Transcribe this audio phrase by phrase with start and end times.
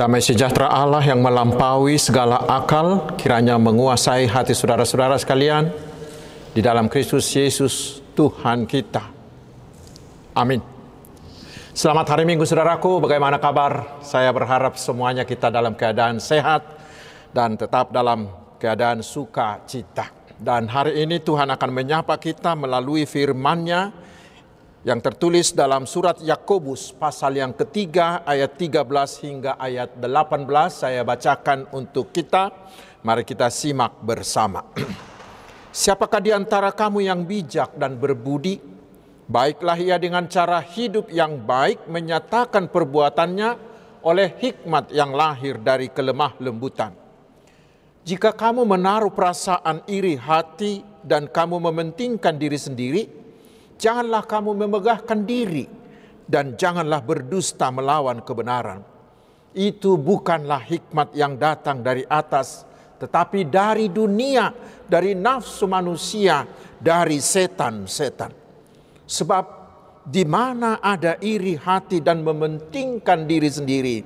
[0.00, 5.68] Damai sejahtera Allah yang melampaui segala akal kiranya menguasai hati saudara-saudara sekalian
[6.56, 9.04] di dalam Kristus Yesus Tuhan kita.
[10.32, 10.64] Amin.
[11.76, 14.00] Selamat hari Minggu saudaraku, bagaimana kabar?
[14.00, 16.64] Saya berharap semuanya kita dalam keadaan sehat
[17.36, 20.32] dan tetap dalam keadaan sukacita.
[20.40, 23.92] Dan hari ini Tuhan akan menyapa kita melalui firman-Nya
[24.80, 28.88] yang tertulis dalam surat Yakobus pasal yang ketiga ayat 13
[29.20, 32.48] hingga ayat 18 saya bacakan untuk kita.
[33.04, 34.64] Mari kita simak bersama.
[35.80, 38.60] Siapakah di antara kamu yang bijak dan berbudi?
[39.30, 43.50] Baiklah ia dengan cara hidup yang baik menyatakan perbuatannya
[44.02, 46.96] oleh hikmat yang lahir dari kelemah lembutan.
[48.00, 53.19] Jika kamu menaruh perasaan iri hati dan kamu mementingkan diri sendiri
[53.80, 55.64] janganlah kamu memegahkan diri
[56.28, 58.84] dan janganlah berdusta melawan kebenaran.
[59.50, 62.62] Itu bukanlah hikmat yang datang dari atas,
[63.02, 64.54] tetapi dari dunia,
[64.86, 66.46] dari nafsu manusia,
[66.78, 68.30] dari setan-setan.
[69.10, 69.44] Sebab
[70.06, 73.96] di mana ada iri hati dan mementingkan diri sendiri,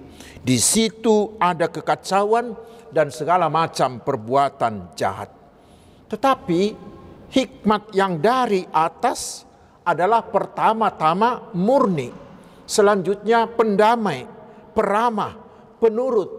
[0.40, 2.56] di situ ada kekacauan
[2.88, 5.28] dan segala macam perbuatan jahat.
[6.08, 6.60] Tetapi
[7.28, 9.43] hikmat yang dari atas
[9.84, 12.08] adalah pertama-tama murni,
[12.64, 14.24] selanjutnya pendamai,
[14.72, 15.36] peramah,
[15.76, 16.30] penurut,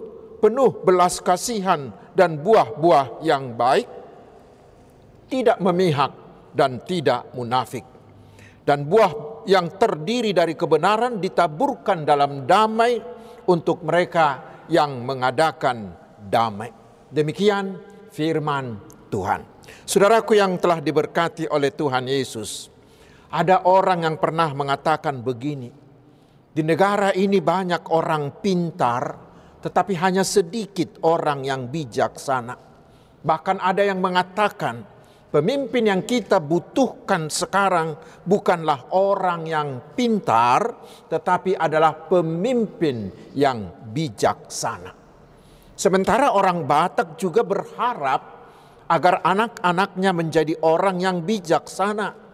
[0.41, 3.87] penuh belas kasihan dan buah-buah yang baik,
[5.29, 6.11] tidak memihak
[6.57, 7.85] dan tidak munafik.
[8.65, 12.97] Dan buah yang terdiri dari kebenaran ditaburkan dalam damai
[13.45, 16.73] untuk mereka yang mengadakan damai.
[17.13, 17.77] Demikian
[18.09, 18.81] firman
[19.13, 19.45] Tuhan.
[19.85, 22.73] Saudaraku yang telah diberkati oleh Tuhan Yesus,
[23.35, 25.67] ada orang yang pernah mengatakan begini,
[26.55, 29.03] di negara ini banyak orang pintar,
[29.59, 32.55] tetapi hanya sedikit orang yang bijaksana.
[33.19, 34.87] Bahkan ada yang mengatakan,
[35.35, 44.95] pemimpin yang kita butuhkan sekarang bukanlah orang yang pintar, tetapi adalah pemimpin yang bijaksana.
[45.75, 48.21] Sementara orang Batak juga berharap
[48.87, 52.24] agar anak-anaknya menjadi orang yang bijaksana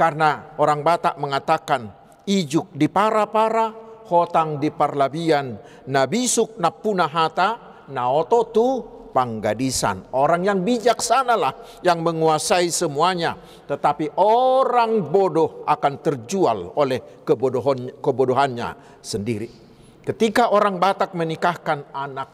[0.00, 1.92] karena orang Batak mengatakan
[2.24, 3.68] ijuk di para-para,
[4.08, 5.60] hotang di parlabian,
[5.92, 8.66] nabisuk napunahata, naoto tu
[9.12, 10.08] panggadisan.
[10.16, 11.52] Orang yang bijaksana lah
[11.84, 13.36] yang menguasai semuanya.
[13.68, 19.52] Tetapi orang bodoh akan terjual oleh kebodohan, kebodohannya sendiri.
[20.00, 22.32] Ketika orang Batak menikahkan anak,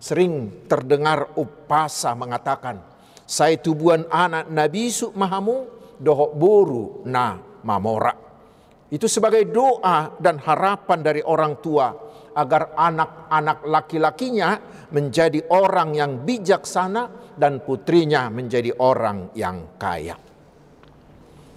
[0.00, 2.80] sering terdengar upasa mengatakan,
[3.28, 8.14] saya tubuhan anak Nabi Mahamu dohok buru na mamora.
[8.92, 11.88] Itu sebagai doa dan harapan dari orang tua
[12.36, 14.50] agar anak-anak laki-lakinya
[14.92, 20.16] menjadi orang yang bijaksana dan putrinya menjadi orang yang kaya.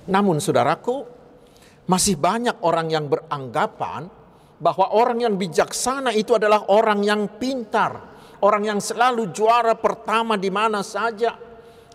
[0.06, 1.04] Namun saudaraku,
[1.92, 4.08] masih banyak orang yang beranggapan
[4.56, 10.48] bahwa orang yang bijaksana itu adalah orang yang pintar, orang yang selalu juara pertama di
[10.48, 11.36] mana saja,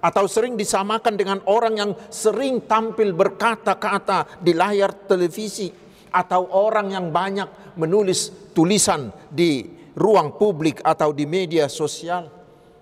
[0.01, 5.69] atau sering disamakan dengan orang yang sering tampil berkata-kata di layar televisi
[6.11, 9.63] atau orang yang banyak menulis tulisan di
[9.95, 12.41] ruang publik atau di media sosial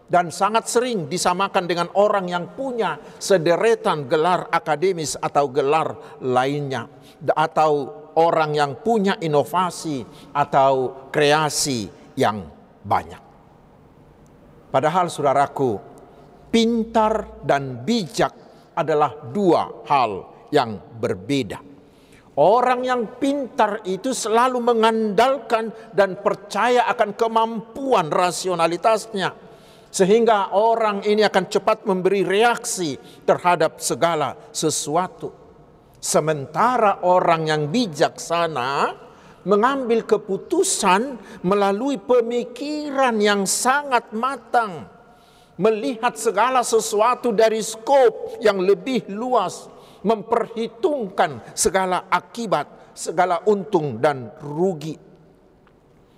[0.09, 6.89] dan sangat sering disamakan dengan orang yang punya sederetan gelar akademis atau gelar lainnya
[7.37, 10.03] atau orang yang punya inovasi
[10.33, 12.49] atau kreasi yang
[12.83, 13.21] banyak.
[14.73, 15.81] Padahal saudaraku,
[16.49, 18.33] pintar dan bijak
[18.77, 21.61] adalah dua hal yang berbeda.
[22.39, 29.35] Orang yang pintar itu selalu mengandalkan dan percaya akan kemampuan rasionalitasnya,
[29.91, 32.95] sehingga orang ini akan cepat memberi reaksi
[33.27, 35.35] terhadap segala sesuatu.
[35.99, 38.95] Sementara orang yang bijaksana
[39.43, 44.87] mengambil keputusan melalui pemikiran yang sangat matang
[45.59, 49.67] melihat segala sesuatu dari skop yang lebih luas,
[50.07, 54.95] memperhitungkan segala akibat, segala untung dan rugi.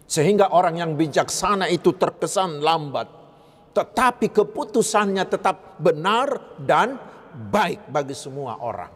[0.04, 3.08] Sehingga orang yang bijaksana itu terkesan lambat,
[3.72, 7.00] tetapi keputusannya tetap benar dan
[7.32, 8.92] baik bagi semua orang.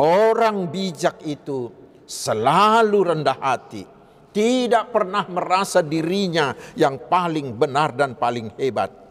[0.00, 1.68] Orang bijak itu
[2.08, 3.84] selalu rendah hati,
[4.32, 9.01] tidak pernah merasa dirinya yang paling benar dan paling hebat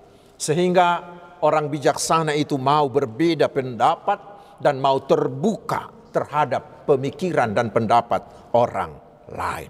[0.42, 0.90] sehingga
[1.46, 4.20] orang bijaksana itu mau berbeda pendapat
[4.58, 8.98] dan mau terbuka terhadap pemikiran dan pendapat orang
[9.30, 9.70] lain.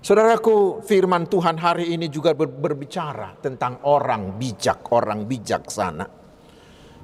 [0.00, 6.06] Saudaraku, firman Tuhan hari ini juga berbicara tentang orang bijak, orang bijaksana.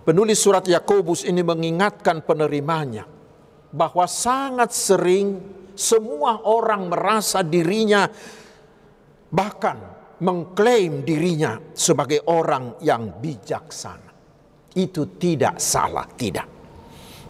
[0.05, 3.05] Penulis surat Yakobus ini mengingatkan penerimanya
[3.73, 5.37] bahwa sangat sering
[5.75, 8.07] semua orang merasa dirinya
[9.35, 14.13] bahkan mengklaim dirinya sebagai orang yang bijaksana.
[14.75, 16.55] Itu tidak salah, tidak.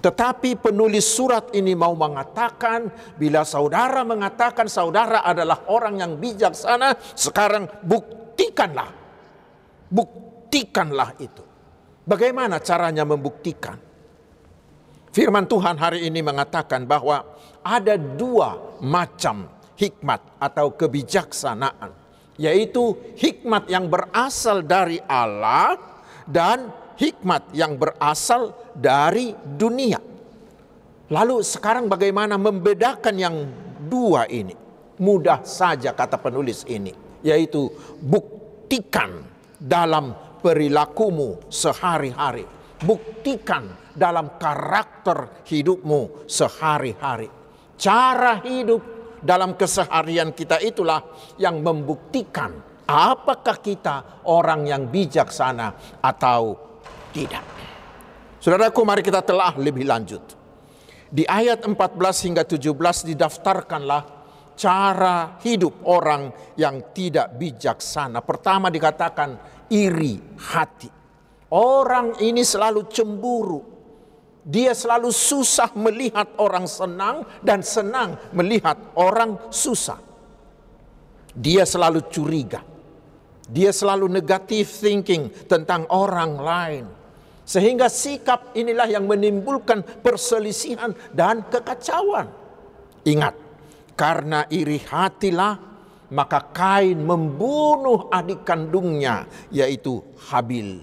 [0.04, 7.64] Tetapi penulis surat ini mau mengatakan, bila saudara mengatakan saudara adalah orang yang bijaksana, sekarang
[7.80, 8.92] buktikanlah.
[9.88, 11.40] Buktikanlah itu.
[12.04, 13.80] Bagaimana caranya membuktikan?
[15.08, 17.24] Firman Tuhan hari ini mengatakan bahwa
[17.64, 19.48] ada dua macam
[19.80, 22.03] hikmat atau kebijaksanaan,
[22.40, 25.78] yaitu hikmat yang berasal dari Allah
[26.26, 29.98] dan hikmat yang berasal dari dunia.
[31.12, 33.36] Lalu sekarang bagaimana membedakan yang
[33.86, 34.56] dua ini?
[34.94, 37.66] Mudah saja kata penulis ini, yaitu
[37.98, 39.26] buktikan
[39.58, 42.46] dalam perilakumu sehari-hari.
[42.84, 47.30] Buktikan dalam karakter hidupmu sehari-hari.
[47.74, 48.93] Cara hidup
[49.24, 51.00] dalam keseharian kita itulah
[51.40, 52.52] yang membuktikan
[52.84, 56.54] apakah kita orang yang bijaksana atau
[57.10, 57.44] tidak.
[58.38, 60.20] Saudaraku mari kita telah lebih lanjut.
[61.08, 61.74] Di ayat 14
[62.28, 64.02] hingga 17 didaftarkanlah
[64.54, 66.28] cara hidup orang
[66.60, 68.20] yang tidak bijaksana.
[68.20, 69.38] Pertama dikatakan
[69.72, 70.20] iri
[70.52, 70.90] hati.
[71.54, 73.73] Orang ini selalu cemburu.
[74.44, 79.96] Dia selalu susah melihat orang senang dan senang melihat orang susah.
[81.32, 82.60] Dia selalu curiga.
[83.48, 86.84] Dia selalu negative thinking tentang orang lain
[87.44, 92.32] sehingga sikap inilah yang menimbulkan perselisihan dan kekacauan.
[93.04, 93.36] Ingat,
[93.92, 95.60] karena iri hatilah
[96.08, 100.80] maka Kain membunuh adik kandungnya yaitu Habil.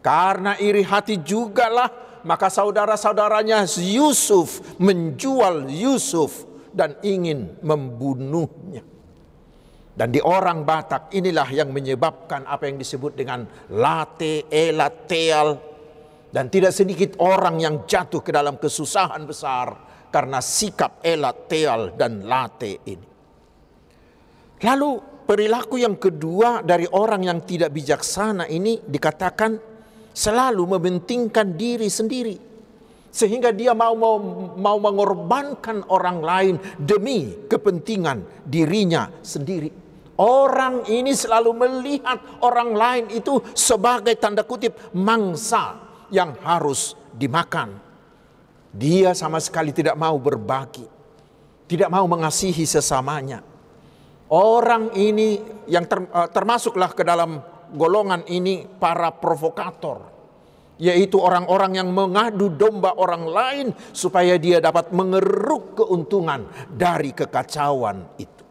[0.00, 8.86] Karena iri hati jugalah maka saudara-saudaranya Yusuf menjual Yusuf dan ingin membunuhnya.
[9.90, 13.44] Dan di orang Batak inilah yang menyebabkan apa yang disebut dengan
[13.74, 15.60] late, elat, teal,
[16.30, 19.76] dan tidak sedikit orang yang jatuh ke dalam kesusahan besar
[20.08, 23.06] karena sikap elat, teal, dan late ini.
[24.60, 24.90] Lalu
[25.26, 29.69] perilaku yang kedua dari orang yang tidak bijaksana ini dikatakan
[30.14, 32.36] selalu mementingkan diri sendiri.
[33.10, 34.16] Sehingga dia mau, mau,
[34.54, 39.70] mau mengorbankan orang lain demi kepentingan dirinya sendiri.
[40.20, 45.80] Orang ini selalu melihat orang lain itu sebagai tanda kutip mangsa
[46.12, 47.80] yang harus dimakan.
[48.70, 50.86] Dia sama sekali tidak mau berbagi,
[51.66, 53.42] tidak mau mengasihi sesamanya.
[54.30, 57.42] Orang ini yang eh, termasuklah ke dalam
[57.74, 59.98] golongan ini para provokator,
[60.80, 68.44] yaitu orang-orang yang mengadu domba orang lain supaya dia dapat mengeruk keuntungan dari kekacauan itu.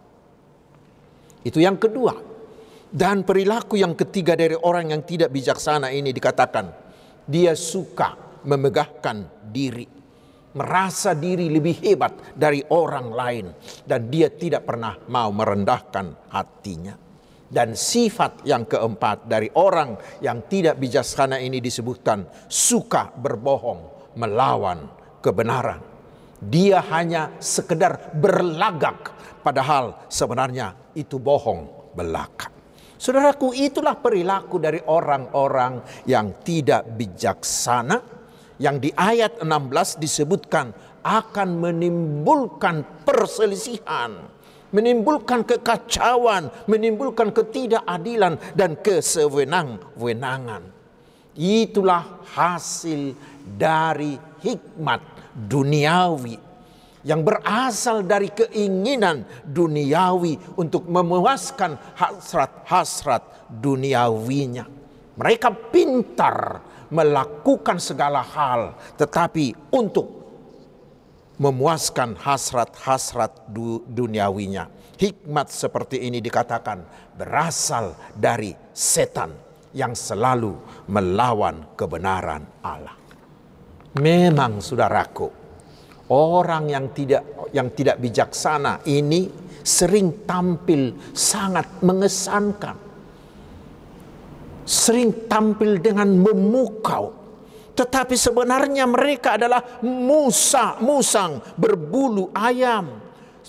[1.44, 2.28] Itu yang kedua.
[2.90, 6.74] Dan perilaku yang ketiga dari orang yang tidak bijaksana ini dikatakan
[7.30, 8.18] dia suka
[8.50, 9.86] memegahkan diri,
[10.58, 13.46] merasa diri lebih hebat dari orang lain,
[13.86, 17.09] dan dia tidak pernah mau merendahkan hatinya.
[17.50, 24.86] Dan sifat yang keempat dari orang yang tidak bijaksana ini disebutkan suka berbohong melawan
[25.18, 25.82] kebenaran.
[26.40, 32.54] Dia hanya sekedar berlagak padahal sebenarnya itu bohong belaka.
[33.00, 38.20] Saudaraku, itulah perilaku dari orang-orang yang tidak bijaksana
[38.60, 44.20] yang di ayat 16 disebutkan akan menimbulkan perselisihan,
[44.70, 50.64] menimbulkan kekacauan, menimbulkan ketidakadilan dan kesewenang-wenangan.
[51.40, 53.16] Itulah hasil
[53.56, 55.02] dari hikmat
[55.34, 56.50] duniawi
[57.08, 64.68] yang berasal dari keinginan duniawi untuk memuaskan hasrat-hasrat duniawinya.
[65.16, 66.60] Mereka pintar
[66.92, 70.19] melakukan segala hal, tetapi untuk
[71.40, 73.50] memuaskan hasrat-hasrat
[73.88, 74.68] duniawinya.
[75.00, 76.84] Hikmat seperti ini dikatakan
[77.16, 79.32] berasal dari setan
[79.72, 80.60] yang selalu
[80.92, 83.00] melawan kebenaran Allah.
[83.96, 85.40] Memang saudaraku,
[86.10, 89.30] Orang yang tidak yang tidak bijaksana ini
[89.62, 92.78] sering tampil sangat mengesankan.
[94.66, 97.14] Sering tampil dengan memukau.
[97.80, 103.00] Tetapi sebenarnya mereka adalah musa, musang berbulu ayam.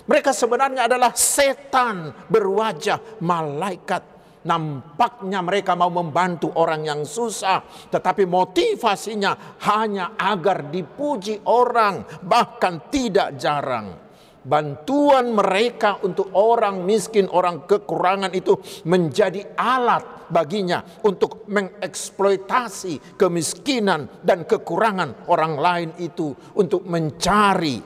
[0.07, 4.07] Mereka sebenarnya adalah setan berwajah malaikat.
[4.47, 7.61] Nampaknya mereka mau membantu orang yang susah,
[7.91, 14.10] tetapi motivasinya hanya agar dipuji orang, bahkan tidak jarang
[14.41, 18.57] bantuan mereka untuk orang miskin, orang kekurangan itu
[18.89, 27.77] menjadi alat baginya untuk mengeksploitasi kemiskinan dan kekurangan orang lain itu untuk mencari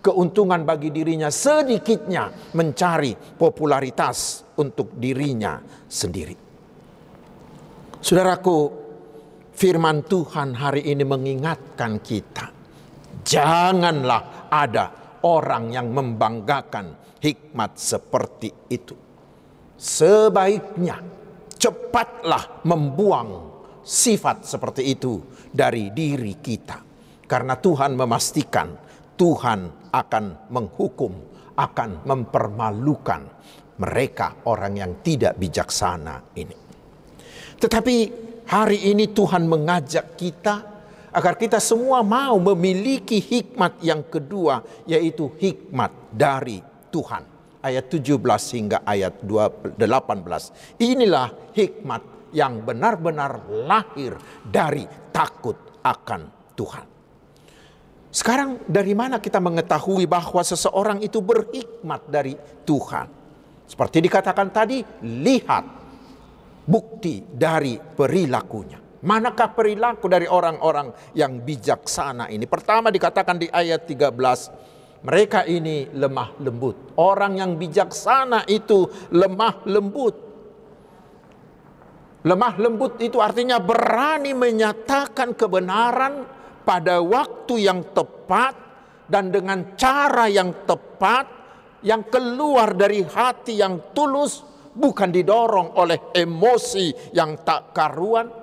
[0.00, 6.36] keuntungan bagi dirinya sedikitnya mencari popularitas untuk dirinya sendiri.
[8.00, 8.58] Saudaraku,
[9.52, 12.48] firman Tuhan hari ini mengingatkan kita,
[13.20, 18.96] janganlah ada orang yang membanggakan hikmat seperti itu.
[19.76, 21.00] Sebaiknya
[21.56, 23.30] cepatlah membuang
[23.80, 26.78] sifat seperti itu dari diri kita.
[27.24, 31.12] Karena Tuhan memastikan Tuhan akan menghukum,
[31.52, 33.22] akan mempermalukan
[33.76, 36.56] mereka orang yang tidak bijaksana ini.
[37.60, 37.96] Tetapi
[38.48, 40.69] hari ini Tuhan mengajak kita
[41.10, 47.26] agar kita semua mau memiliki hikmat yang kedua yaitu hikmat dari Tuhan.
[47.60, 48.16] Ayat 17
[48.56, 49.76] hingga ayat 18.
[50.80, 56.86] Inilah hikmat yang benar-benar lahir dari takut akan Tuhan.
[58.10, 62.34] Sekarang dari mana kita mengetahui bahwa seseorang itu berhikmat dari
[62.66, 63.06] Tuhan?
[63.70, 65.64] Seperti dikatakan tadi, lihat
[66.66, 68.89] bukti dari perilakunya.
[69.00, 72.44] Manakah perilaku dari orang-orang yang bijaksana ini?
[72.44, 74.12] Pertama dikatakan di ayat 13,
[75.08, 76.92] mereka ini lemah lembut.
[77.00, 80.16] Orang yang bijaksana itu lemah lembut.
[82.20, 86.28] Lemah lembut itu artinya berani menyatakan kebenaran
[86.68, 88.52] pada waktu yang tepat
[89.08, 91.24] dan dengan cara yang tepat
[91.80, 94.44] yang keluar dari hati yang tulus
[94.76, 98.39] bukan didorong oleh emosi yang tak karuan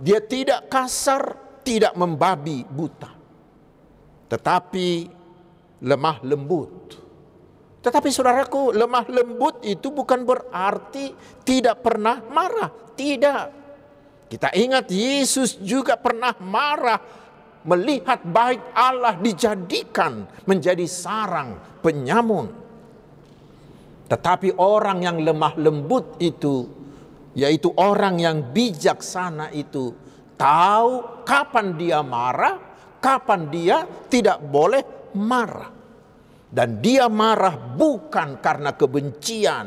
[0.00, 3.12] dia tidak kasar, tidak membabi buta.
[4.32, 4.88] Tetapi
[5.84, 6.72] lemah lembut.
[7.84, 11.12] Tetapi saudaraku, lemah lembut itu bukan berarti
[11.44, 12.72] tidak pernah marah.
[12.96, 13.44] Tidak.
[14.28, 17.00] Kita ingat Yesus juga pernah marah
[17.64, 22.48] melihat baik Allah dijadikan menjadi sarang penyamun.
[24.08, 26.79] Tetapi orang yang lemah lembut itu
[27.34, 29.94] yaitu orang yang bijaksana itu
[30.34, 32.58] tahu kapan dia marah,
[32.98, 35.70] kapan dia tidak boleh marah.
[36.50, 39.66] Dan dia marah bukan karena kebencian,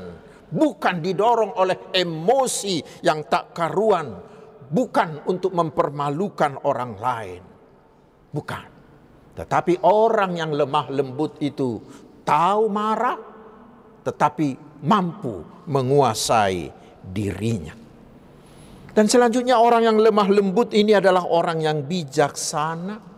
[0.51, 4.19] bukan didorong oleh emosi yang tak karuan,
[4.67, 7.41] bukan untuk mempermalukan orang lain.
[8.33, 8.67] Bukan.
[9.33, 11.79] Tetapi orang yang lemah lembut itu
[12.27, 13.15] tahu marah,
[14.03, 17.83] tetapi mampu menguasai dirinya.
[18.93, 23.11] Dan selanjutnya orang yang lemah lembut ini adalah orang yang bijaksana.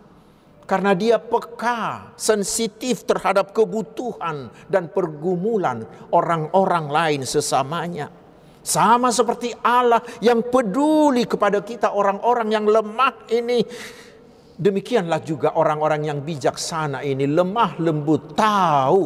[0.65, 8.09] Karena dia peka, sensitif terhadap kebutuhan dan pergumulan orang-orang lain sesamanya.
[8.65, 13.61] Sama seperti Allah yang peduli kepada kita orang-orang yang lemah ini.
[14.57, 19.03] Demikianlah juga orang-orang yang bijaksana ini lemah lembut tahu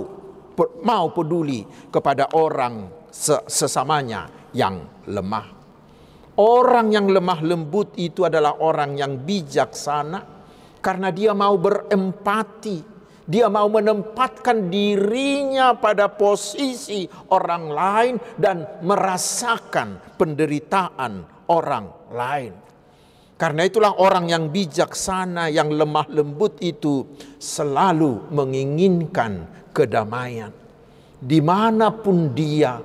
[0.85, 2.87] mau peduli kepada orang
[3.49, 5.47] sesamanya yang lemah.
[6.39, 10.23] Orang yang lemah lembut itu adalah orang yang bijaksana
[10.79, 13.01] karena dia mau berempati.
[13.29, 22.53] Dia mau menempatkan dirinya pada posisi orang lain dan merasakan penderitaan orang lain.
[23.39, 27.05] Karena itulah orang yang bijaksana, yang lemah lembut itu
[27.37, 30.51] selalu menginginkan kedamaian.
[31.19, 32.81] Di mana pun dia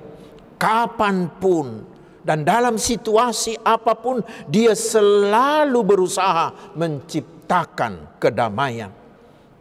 [0.55, 1.83] kapan pun
[2.25, 8.89] dan dalam situasi apa pun dia selalu berusaha menciptakan kedamaian.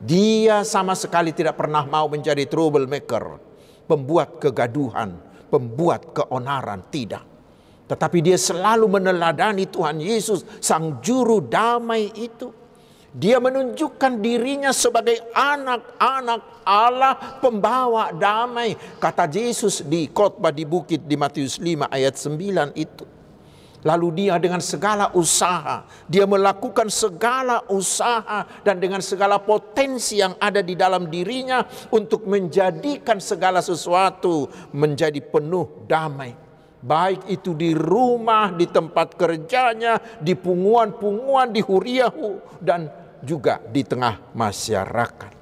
[0.00, 3.40] Dia sama sekali tidak pernah mau menjadi troublemaker,
[3.84, 5.16] pembuat kegaduhan,
[5.52, 7.24] pembuat keonaran, tidak.
[7.84, 12.63] Tetapi dia selalu meneladani Tuhan Yesus, sang juru damai itu
[13.14, 18.74] dia menunjukkan dirinya sebagai anak-anak Allah pembawa damai.
[18.98, 23.06] Kata Yesus di khotbah di bukit di Matius 5 ayat 9 itu.
[23.84, 30.64] Lalu dia dengan segala usaha, dia melakukan segala usaha dan dengan segala potensi yang ada
[30.64, 36.42] di dalam dirinya untuk menjadikan segala sesuatu menjadi penuh damai
[36.84, 44.36] baik itu di rumah, di tempat kerjanya, di punguan-punguan, di huriahu, dan juga di tengah
[44.36, 45.32] masyarakat.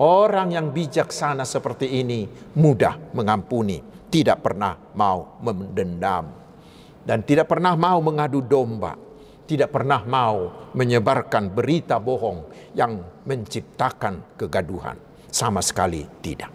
[0.00, 2.24] Orang yang bijaksana seperti ini
[2.56, 6.30] mudah mengampuni, tidak pernah mau mendendam,
[7.04, 8.96] dan tidak pernah mau mengadu domba,
[9.44, 14.96] tidak pernah mau menyebarkan berita bohong yang menciptakan kegaduhan.
[15.30, 16.50] Sama sekali tidak.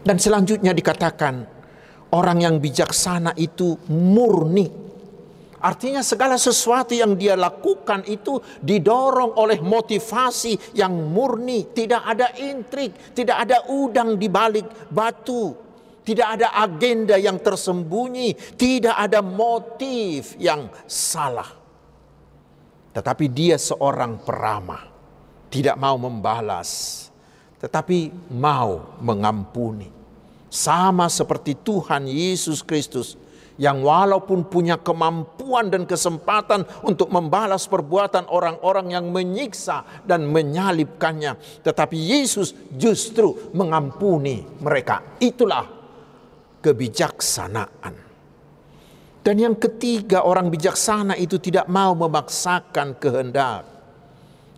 [0.00, 1.34] Dan selanjutnya dikatakan,
[2.16, 4.79] orang yang bijaksana itu murni
[5.60, 13.12] Artinya segala sesuatu yang dia lakukan itu didorong oleh motivasi yang murni, tidak ada intrik,
[13.12, 15.52] tidak ada udang di balik batu,
[16.00, 21.52] tidak ada agenda yang tersembunyi, tidak ada motif yang salah.
[22.96, 24.88] Tetapi dia seorang peramah,
[25.52, 27.12] tidak mau membalas,
[27.60, 29.92] tetapi mau mengampuni.
[30.48, 33.14] Sama seperti Tuhan Yesus Kristus
[33.60, 41.92] yang walaupun punya kemampuan dan kesempatan untuk membalas perbuatan orang-orang yang menyiksa dan menyalibkannya, tetapi
[41.92, 45.04] Yesus justru mengampuni mereka.
[45.20, 45.68] Itulah
[46.64, 47.94] kebijaksanaan.
[49.20, 53.68] Dan yang ketiga, orang bijaksana itu tidak mau memaksakan kehendak.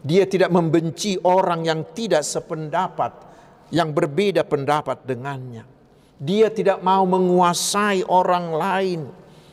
[0.06, 3.10] Dia tidak membenci orang yang tidak sependapat,
[3.74, 5.71] yang berbeda pendapat dengannya.
[6.22, 9.00] Dia tidak mau menguasai orang lain,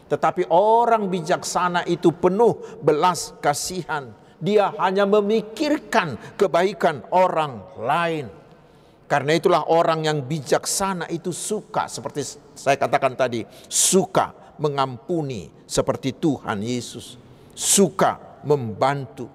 [0.05, 4.13] tetapi orang bijaksana itu penuh belas kasihan.
[4.37, 8.29] Dia hanya memikirkan kebaikan orang lain.
[9.09, 16.61] Karena itulah orang yang bijaksana itu suka seperti saya katakan tadi, suka mengampuni seperti Tuhan
[16.61, 17.17] Yesus,
[17.57, 19.25] suka membantu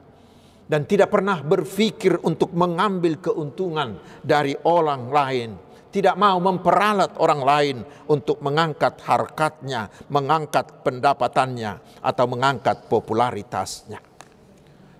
[0.71, 5.51] dan tidak pernah berpikir untuk mengambil keuntungan dari orang lain
[5.95, 7.77] tidak mau memperalat orang lain
[8.11, 14.03] untuk mengangkat harkatnya, mengangkat pendapatannya, atau mengangkat popularitasnya.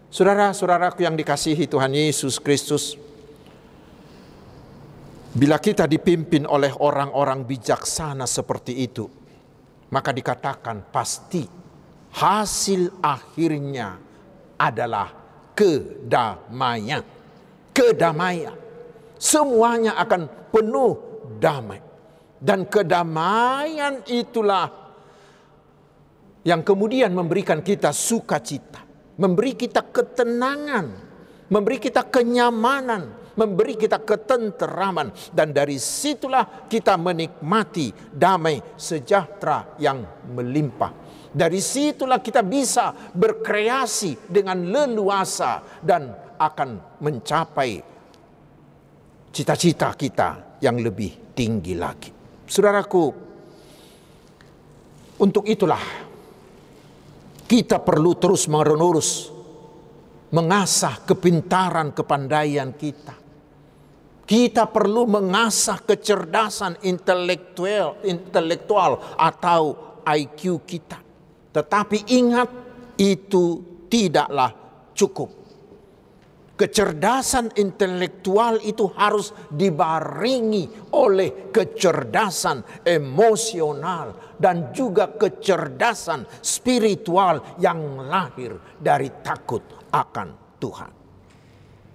[0.07, 2.95] Saudara-saudaraku yang dikasihi Tuhan Yesus Kristus,
[5.35, 9.11] bila kita dipimpin oleh orang-orang bijaksana seperti itu,
[9.91, 11.43] maka dikatakan pasti
[12.15, 13.99] hasil akhirnya
[14.55, 15.11] adalah
[15.59, 17.03] kedamaian.
[17.75, 18.64] Kedamaian.
[19.25, 20.93] Semuanya akan penuh
[21.41, 21.81] damai.
[22.37, 24.69] Dan kedamaian itulah
[26.45, 28.85] yang kemudian memberikan kita sukacita,
[29.17, 30.87] memberi kita ketenangan,
[31.49, 40.05] memberi kita kenyamanan, memberi kita ketenteraman dan dari situlah kita menikmati damai sejahtera yang
[40.37, 40.93] melimpah.
[41.33, 47.94] Dari situlah kita bisa berkreasi dengan leluasa dan akan mencapai
[49.35, 52.15] cita-cita kita yang lebih tinggi lagi.
[52.47, 53.05] Saudaraku,
[55.19, 55.83] untuk itulah
[57.43, 59.35] kita perlu terus menerus
[60.31, 63.27] mengasah kepintaran kepandaian kita.
[64.25, 69.63] Kita perlu mengasah kecerdasan intelektual, intelektual atau
[70.01, 70.97] IQ kita.
[71.53, 72.49] Tetapi ingat
[72.97, 73.61] itu
[73.93, 74.49] tidaklah
[74.97, 75.44] cukup
[76.55, 89.11] Kecerdasan intelektual itu harus dibaringi oleh kecerdasan emosional dan juga kecerdasan spiritual yang lahir dari
[89.19, 90.91] takut akan Tuhan.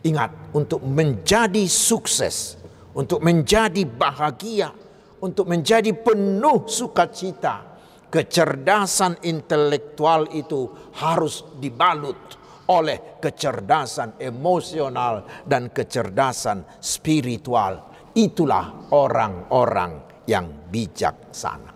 [0.03, 2.59] Ingat, untuk menjadi sukses,
[2.91, 4.75] untuk menjadi bahagia,
[5.23, 7.63] untuk menjadi penuh sukacita,
[8.11, 10.67] kecerdasan intelektual itu
[10.99, 12.38] harus dibalut
[12.69, 17.89] oleh kecerdasan emosional dan kecerdasan spiritual.
[18.13, 21.71] Itulah orang-orang yang bijaksana.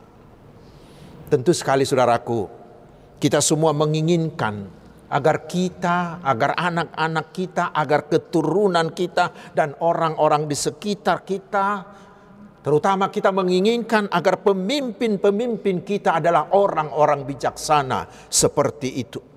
[1.29, 2.45] Tentu sekali saudaraku,
[3.17, 4.69] kita semua menginginkan
[5.09, 11.67] agar kita, agar anak-anak kita, agar keturunan kita dan orang-orang di sekitar kita
[12.63, 19.32] Terutama kita menginginkan agar pemimpin-pemimpin kita adalah orang-orang bijaksana seperti itu.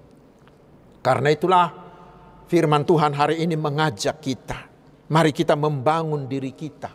[1.07, 1.71] Karena itulah
[2.51, 4.59] firman Tuhan hari ini mengajak kita.
[5.07, 6.90] Mari kita membangun diri kita,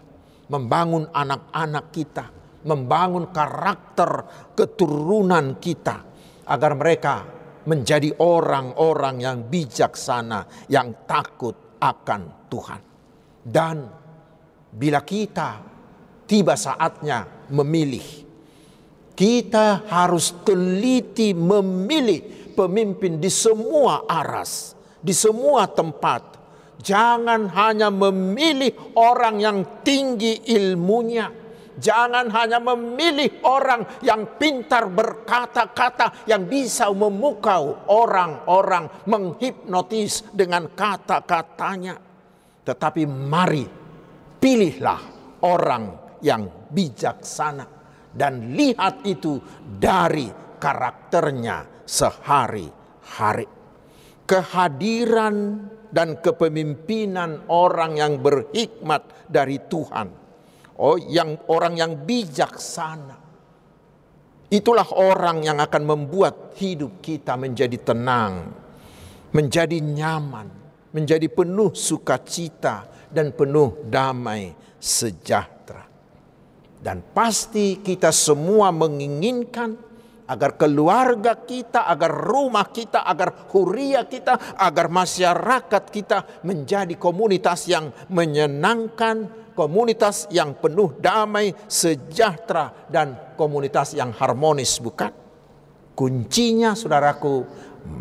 [0.52, 2.28] membangun anak-anak kita,
[2.68, 4.12] membangun karakter
[4.52, 6.04] keturunan kita
[6.44, 7.24] agar mereka
[7.64, 12.82] menjadi orang-orang yang bijaksana, yang takut akan Tuhan.
[13.40, 13.88] Dan
[14.76, 15.64] bila kita
[16.28, 18.28] tiba saatnya memilih,
[19.16, 26.40] kita harus teliti memilih pemimpin di semua aras, di semua tempat.
[26.82, 31.30] Jangan hanya memilih orang yang tinggi ilmunya.
[31.82, 41.98] Jangan hanya memilih orang yang pintar berkata-kata yang bisa memukau orang-orang, menghipnotis dengan kata-katanya.
[42.62, 43.66] Tetapi mari
[44.38, 45.02] pilihlah
[45.42, 47.66] orang yang bijaksana
[48.12, 50.30] dan lihat itu dari
[50.62, 53.52] karakternya sehari-hari.
[54.24, 55.36] Kehadiran
[55.92, 60.08] dan kepemimpinan orang yang berhikmat dari Tuhan.
[60.80, 63.20] Oh, yang orang yang bijaksana.
[64.48, 68.56] Itulah orang yang akan membuat hidup kita menjadi tenang,
[69.36, 70.48] menjadi nyaman,
[70.96, 75.88] menjadi penuh sukacita dan penuh damai sejahtera.
[76.82, 79.91] Dan pasti kita semua menginginkan
[80.32, 87.92] agar keluarga kita, agar rumah kita, agar huria kita, agar masyarakat kita menjadi komunitas yang
[88.08, 95.12] menyenangkan, komunitas yang penuh damai, sejahtera, dan komunitas yang harmonis, bukan?
[95.92, 97.44] Kuncinya, saudaraku,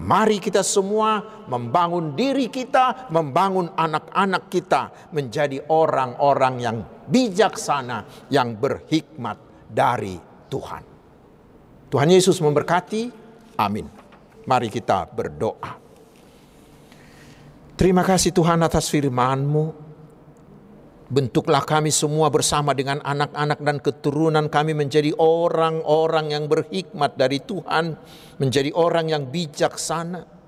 [0.06, 6.76] mari kita semua membangun diri kita, membangun anak-anak kita menjadi orang-orang yang
[7.10, 10.14] bijaksana, yang berhikmat dari
[10.46, 10.89] Tuhan.
[11.90, 13.10] Tuhan Yesus memberkati.
[13.58, 13.90] Amin.
[14.46, 15.76] Mari kita berdoa.
[17.74, 19.90] Terima kasih Tuhan atas firman-Mu.
[21.10, 27.98] Bentuklah kami semua bersama dengan anak-anak dan keturunan kami menjadi orang-orang yang berhikmat dari Tuhan,
[28.38, 30.39] menjadi orang yang bijaksana,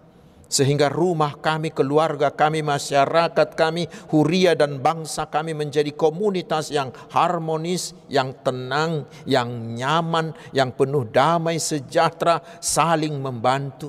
[0.53, 7.97] sehingga rumah kami, keluarga kami, masyarakat kami, huria dan bangsa kami menjadi komunitas yang harmonis,
[8.13, 13.89] yang tenang, yang nyaman, yang penuh damai sejahtera, saling membantu.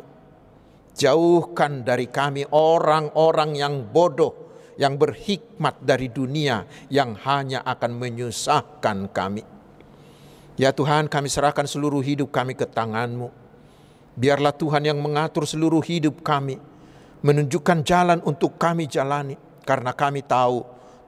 [0.96, 9.44] Jauhkan dari kami orang-orang yang bodoh, yang berhikmat dari dunia yang hanya akan menyusahkan kami.
[10.56, 13.43] Ya Tuhan kami serahkan seluruh hidup kami ke tangan-Mu.
[14.14, 16.62] Biarlah Tuhan yang mengatur seluruh hidup kami.
[17.24, 19.40] Menunjukkan jalan untuk kami jalani.
[19.64, 20.62] Karena kami tahu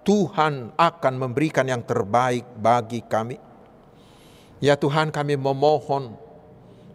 [0.05, 3.41] Tuhan akan memberikan yang terbaik bagi kami.
[4.63, 6.15] Ya Tuhan kami memohon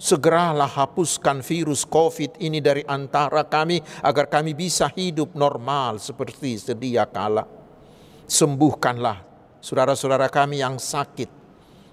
[0.01, 7.05] segeralah hapuskan virus COVID ini dari antara kami agar kami bisa hidup normal seperti sedia
[7.05, 7.45] kala.
[8.25, 9.21] Sembuhkanlah
[9.61, 11.29] saudara-saudara kami yang sakit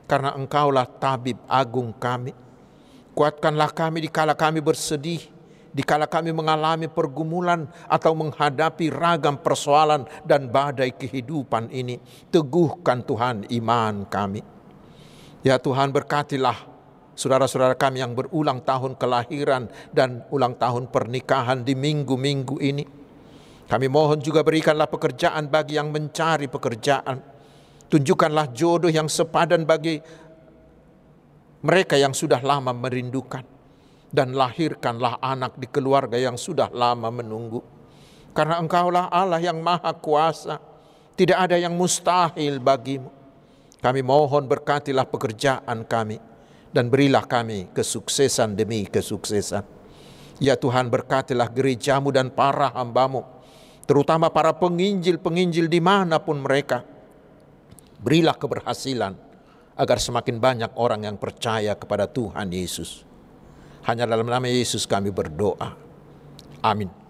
[0.07, 2.46] karena engkaulah tabib agung kami.
[3.17, 5.25] Kuatkanlah kami di kala kami bersedih,
[5.73, 11.97] di kala kami mengalami pergumulan atau menghadapi ragam persoalan dan badai kehidupan ini.
[12.29, 14.45] Teguhkan Tuhan iman kami.
[15.41, 16.61] Ya Tuhan berkatilah
[17.17, 22.85] saudara-saudara kami yang berulang tahun kelahiran dan ulang tahun pernikahan di minggu-minggu ini.
[23.65, 27.17] Kami mohon juga berikanlah pekerjaan bagi yang mencari pekerjaan.
[27.89, 29.97] Tunjukkanlah jodoh yang sepadan bagi
[31.61, 33.45] mereka yang sudah lama merindukan.
[34.07, 37.59] Dan lahirkanlah anak di keluarga yang sudah lama menunggu.
[38.31, 40.63] Karena engkaulah Allah yang maha kuasa.
[41.17, 43.11] Tidak ada yang mustahil bagimu.
[43.77, 46.17] Kami mohon berkatilah pekerjaan kami
[46.73, 49.65] dan berilah kami kesuksesan demi kesuksesan.
[50.37, 53.25] Ya Tuhan berkatilah gerejamu dan para hambamu,
[53.89, 56.85] terutama para penginjil-penginjil di mana pun mereka.
[57.97, 59.26] Berilah keberhasilan
[59.77, 63.05] agar semakin banyak orang yang percaya kepada Tuhan Yesus.
[63.85, 65.77] Hanya dalam nama Yesus kami berdoa.
[66.65, 67.06] Amin.